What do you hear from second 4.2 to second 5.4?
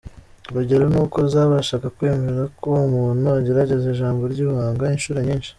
ry’ibanga inshuro